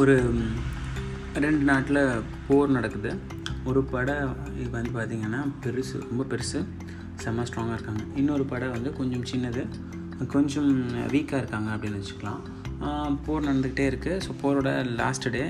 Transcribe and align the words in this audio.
ஒரு 0.00 0.14
ரெண்டு 1.34 1.64
நாட்டில் 1.64 2.20
போர் 2.46 2.68
நடக்குது. 2.68 3.10
ஒரு 3.64 3.80
படை 3.82 4.14
இது 4.60 4.70
வந்து 4.70 4.90
பார்த்திங்கன்னா 4.96 5.40
பெருசு 5.62 5.94
ரொம்ப 6.08 6.24
பெருசு. 6.30 6.58
செம்ம 7.22 7.44
ஸ்ட்ராங்காக 7.48 7.76
இருக்காங்க. 7.78 8.02
இன்னொரு 8.14 8.44
படை 8.44 8.68
வந்து 8.68 8.92
கொஞ்சம் 8.92 9.24
சின்னது 9.32 9.62
கொஞ்சம் 10.26 10.70
வீக்காக 10.92 11.40
இருக்காங்க 11.42 11.70
அப்படின்னு 11.76 12.00
வச்சுக்கலாம். 12.00 12.42
போர் 13.26 13.46
நடந்துக்கிட்டே 13.46 13.84
இருக்குது 13.90 14.20
ஸோ 14.24 14.30
போரோட 14.42 14.70
லாஸ்ட் 14.98 15.26
டே 15.30 15.42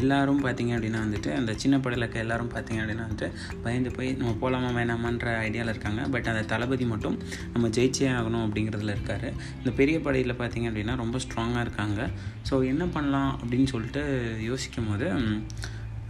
எல்லோரும் 0.00 0.42
பார்த்திங்க 0.44 0.72
அப்படின்னா 0.76 1.00
வந்துட்டு 1.04 1.30
அந்த 1.36 1.52
சின்ன 1.54 1.78
படையில் 1.78 2.04
இருக்க 2.04 2.24
எல்லோரும் 2.24 2.50
பார்த்திங்க 2.54 2.80
அப்படின்னா 2.82 3.06
வந்துட்டு 3.06 3.28
பயந்து 3.64 3.90
போய் 3.90 4.12
நம்ம 4.12 4.32
போகலாமா 4.42 4.70
வேணாமான்ற 4.78 5.32
ஐடியாவில் 5.46 5.72
இருக்காங்க. 5.74 6.02
பட் 6.14 6.26
அந்த 6.26 6.42
தளபதி 6.42 6.84
மட்டும் 6.84 7.18
நம்ம 7.52 7.68
ஜெயிச்சே 7.68 8.08
ஆகணும் 8.18 8.44
அப்படிங்கிறதுல 8.46 8.94
இருக்கார். 8.96 9.28
இந்த 9.58 9.72
பெரிய 9.80 9.98
படையில் 10.00 10.38
பார்த்தீங்க 10.42 10.68
அப்படின்னா 10.70 10.96
ரொம்ப 10.96 11.18
ஸ்ட்ராங்காக 11.26 11.60
இருக்காங்க. 11.60 12.10
ஸோ 12.50 12.66
என்ன 12.72 12.84
பண்ணலாம் 12.96 13.38
அப்படின்னு 13.42 13.70
சொல்லிட்டு 13.74 14.02
யோசிக்கும் 14.50 14.90
போது 14.90 15.08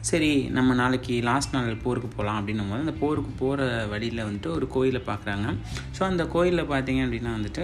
சரி 0.08 0.28
நம்ம 0.56 0.74
நாளைக்கு 0.80 1.14
லாஸ்ட் 1.28 1.54
நாள் 1.54 1.82
போருக்கு 1.82 2.08
போகலாம் 2.14 2.38
அப்படின்னும் 2.38 2.70
போது 2.70 2.84
அந்த 2.84 2.94
போருக்கு 3.00 3.32
போகிற 3.40 3.66
வழியில் 3.90 4.20
வந்துட்டு 4.26 4.50
ஒரு 4.56 4.66
கோயிலை 4.74 5.00
பார்க்குறாங்க 5.08 5.46
ஸோ 5.96 6.00
அந்த 6.08 6.22
கோயிலில் 6.34 6.70
பார்த்தீங்க 6.70 7.00
அப்படின்னா 7.06 7.32
வந்துட்டு 7.38 7.62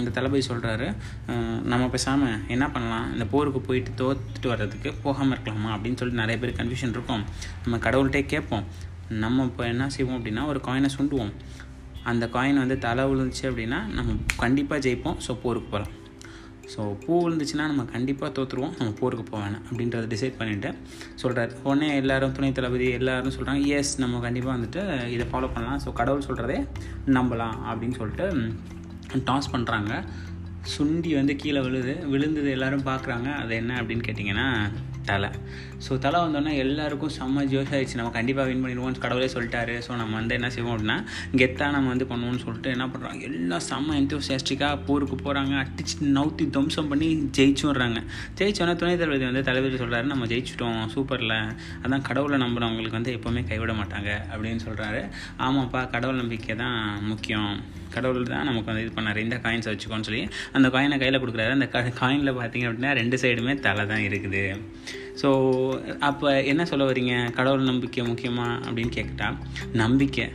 இந்த 0.00 0.10
தளபதி 0.18 0.42
சொல்கிறாரு 0.50 0.86
நம்ம 1.72 1.88
பேசாமல் 1.94 2.36
என்ன 2.54 2.66
பண்ணலாம்? 2.74 3.08
இந்த 3.14 3.24
போருக்கு 3.32 3.62
போயிட்டு 3.68 3.92
தோத்துட்டு 4.02 4.50
வர்றதுக்கு 4.52 4.92
போகாமல் 5.06 5.34
இருக்கலாமா? 5.36 5.70
அப்படின்னு 5.76 6.00
சொல்லிட்டு 6.00 6.22
நிறைய 6.24 6.38
பேர் 6.42 6.58
கன்ஃபியூஷன் 6.60 6.94
இருக்கும். 6.96 7.24
நம்ம 7.64 7.78
கடவுள்கிட்டே 7.86 8.22
கேட்போம். 8.34 8.66
நம்ம 9.24 9.44
இப்போ 9.50 9.64
என்ன 9.72 9.88
செய்வோம் 9.96 10.18
அப்படின்னா 10.18 10.44
ஒரு 10.52 10.62
காயினை 10.68 10.90
சுண்டுவோம். 10.98 11.32
அந்த 12.12 12.24
காயின் 12.36 12.62
வந்து 12.64 12.78
தலை 12.86 13.02
விழுந்துச்சு 13.10 13.44
அப்படின்னா 13.50 13.80
நம்ம 13.98 14.16
கண்டிப்பாக 14.44 14.80
ஜெயிப்போம். 14.86 15.18
ஸோ 15.26 15.34
போருக்கு 15.44 15.70
போகலாம் 15.74 15.92
ஸோ 16.74 16.82
பூ 17.04 17.12
விழுந்துச்சுன்னா 17.22 17.64
நம்ம 17.70 17.84
கண்டிப்பாக 17.84 18.30
தோற்றுருவோம் 18.36 18.74
நம்ம 18.78 18.90
போருக்கு 19.00 19.24
போக 19.30 19.40
வேணாம் 19.44 19.64
அப்படின்றத 19.70 20.06
டிசைட் 20.14 20.38
பண்ணிவிட்டு 20.38 20.70
சொல்கிறார் 21.14 21.52
உடனே 21.62 21.88
எல்லாரும் 21.96 22.32
துணை 22.32 22.52
தளபதி 22.52 22.90
எல்லாரும் 22.90 23.34
சொல்கிறாங்க 23.36 23.64
எஸ் 23.78 23.98
நம்ம 23.98 24.20
கண்டிப்பாக 24.20 24.54
வந்துட்டு 24.56 24.82
இதை 25.10 25.26
ஃபாலோ 25.26 25.50
பண்ணலாம். 25.54 25.80
ஸோ 25.84 25.92
கடவுள் 25.92 26.28
சொல்கிறதே 26.28 26.58
நம்பலாம். 27.06 27.56
அப்படின்னு 27.70 27.98
சொல்லிட்டு 28.00 28.26
டாஸ் 29.30 29.52
பண்ணுறாங்க 29.52 29.92
சுண்டி 30.76 31.14
வந்து 31.14 31.36
கீழே 31.36 31.60
விழுது 31.60 31.94
விழுந்தது 32.06 32.50
எல்லோரும் 32.50 32.86
பார்க்குறாங்க 32.86 33.28
அது 33.34 33.54
என்ன 33.54 33.82
அப்படின்னு 33.82 34.06
கேட்டிங்கன்னா 34.08 34.48
தலை. 35.10 35.30
ஸோ 35.84 35.92
தலை 36.04 36.18
வந்தோடனே 36.24 36.52
எல்லாருக்கும் 36.64 37.12
செம்ம 37.16 37.44
ஜோஷ் 37.52 37.72
ஆயிடுச்சு 37.76 37.98
நம்ம 38.00 38.12
கண்டிப்பாக 38.16 38.44
வின் 38.48 38.62
பண்ணிடுவோம் 38.64 38.98
கடவுளே 39.04 39.28
சொல்லிட்டாரு. 39.34 39.74
ஸோ 39.86 39.92
நம்ம 40.00 40.12
வந்து 40.20 40.36
என்ன 40.38 40.48
செய்வோம் 40.56 40.74
அப்படின்னா 40.74 40.98
கெத்தாக 41.40 41.70
நம்ம 41.76 41.90
வந்து 41.94 42.06
பண்ணுவோம்னு 42.12 42.42
சொல்லிட்டு 42.44 42.70
என்ன 42.76 42.86
பண்ணுறாங்க 42.92 43.24
எல்லாம் 43.30 43.64
செம்ம 43.70 43.96
எந்தோசியாஸ்டிக்காக 44.02 44.76
போருக்கு 44.88 45.18
போகிறாங்க 45.24 45.54
அடிச்சு 45.62 45.96
நவுத்தி 46.18 46.46
துவம்சம் 46.56 46.90
பண்ணி 46.92 47.08
ஜெயிச்சுடுறாங்க 47.38 48.00
ஜெயிச்சோன்னே 48.40 48.76
துணை 48.82 48.94
தளபதி 49.02 49.26
வந்து 49.30 49.44
தளபதி 49.50 49.76
சொல்கிறாரு 49.82 50.08
நம்ம 50.12 50.26
ஜெயிச்சிட்டோம். 50.32 50.80
சூப்பரில் 50.94 51.36
அதான் 51.84 52.06
கடவுளை 52.10 52.38
நம்புறவங்களுக்கு 52.44 52.98
வந்து 53.00 53.14
எப்போவுமே 53.18 53.44
கைவிட 53.50 53.74
மாட்டாங்க 53.82 54.10
அப்படின்னு 54.32 54.62
சொல்கிறாரு 54.68 55.02
ஆமாப்பா 55.46 55.82
கடவுள் 55.96 56.20
நம்பிக்கை 56.22 56.56
தான் 56.64 56.78
முக்கியம். 57.12 57.52
கடவுள் 57.94 58.30
தான் 58.32 58.46
நமக்கு 58.48 58.70
வந்து 58.70 58.84
இது 58.84 58.92
பண்ணார். 58.98 59.18
இந்த 59.26 59.36
காயின்ஸை 59.44 59.70
வச்சுக்கோன்னு 59.72 60.08
சொல்லி 60.08 60.22
அந்த 60.56 60.66
காயினை 60.74 60.96
கையில் 61.02 61.20
கொடுக்குறாரு. 61.22 61.52
அந்த 61.58 61.66
காயினில் 62.00 62.38
பார்த்தீங்க 62.38 62.68
அப்படின்னா 62.68 62.92
ரெண்டு 63.00 63.16
சைடுமே 63.22 63.54
தலை 63.66 63.84
தான் 63.92 64.04
இருக்குது. 64.08 64.44
ஸோ 65.22 65.28
அப்போ 66.10 66.42
என்ன 66.52 66.64
சொல்ல 66.64 66.92
வரீங்க 66.92 67.32
கடவுள் 67.32 67.68
நம்பிக்கை 67.72 68.06
முக்கியமா 68.12 68.48
அப்படின்னு 68.68 68.94
கேட்குட்டா 68.98 69.28
நம்பிக்கை 69.72 70.26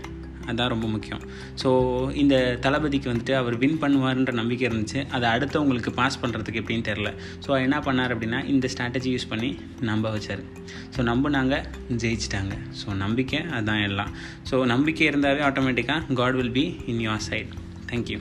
அதுதான் 0.49 0.71
ரொம்ப 0.73 0.87
முக்கியம். 0.87 1.21
ஸோ 1.61 1.69
இந்த 2.21 2.35
தளபதிக்கு 2.65 3.11
வந்துட்டு 3.11 3.33
அவர் 3.35 3.55
வின் 3.57 3.79
பண்ணுவார்ன்ற 3.81 4.31
நம்பிக்கை 4.31 4.65
இருந்துச்சு. 4.69 4.99
அதை 5.15 5.25
அடுத்தவங்களுக்கு 5.29 5.91
பாஸ் 5.99 6.19
பண்ணுறதுக்கு 6.21 6.61
எப்படின்னு 6.61 6.87
தெரில 6.89 7.09
ஸோ 7.45 7.49
என்ன 7.65 7.79
பண்ணார் 7.79 8.13
அப்படின்னா 8.15 8.39
இந்த 8.53 8.69
ஸ்ட்ராட்டஜி 8.73 9.09
யூஸ் 9.15 9.27
பண்ணி 9.29 9.49
நம்ப 9.89 10.09
வச்சார். 10.15 10.43
ஸோ 10.95 10.99
நம்பினாங்க 11.11 11.57
ஜெயிச்சிட்டாங்க. 12.03 12.55
ஸோ 12.81 12.95
நம்பிக்கை 13.03 13.41
அதுதான் 13.57 13.83
எல்லாம். 13.89 14.13
ஸோ 14.51 14.65
நம்பிக்கை 14.73 15.07
இருந்தாவே 15.11 15.43
ஆட்டோமேட்டிக்காக 15.49 16.13
god 16.21 16.39
will 16.41 16.55
be 16.59 16.65
in 16.85 17.03
your 17.07 17.25
side 17.29 17.53
thank you 17.91 18.19